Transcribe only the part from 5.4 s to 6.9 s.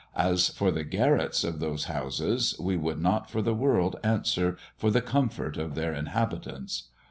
of their inhabitants.